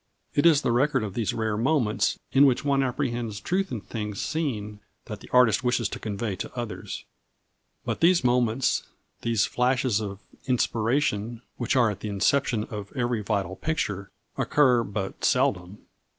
[0.33, 4.19] It is the record of these rare moments in which one apprehends truth in things
[4.19, 7.05] seen that the artist wishes to convey to others.
[7.85, 8.87] But these moments,
[9.21, 10.17] these flashes of
[10.47, 14.09] inspiration which are at the inception of every vital picture,
[14.39, 15.85] occur but seldom.